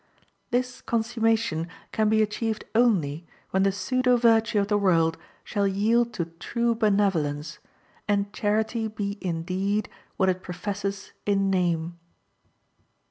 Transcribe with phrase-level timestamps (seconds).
[0.49, 6.11] This consummation can be achieved only when the pseudo virtue of the world shall yield
[6.13, 7.59] to true benevolence,
[8.07, 11.99] and charity be in deed what it professes in name.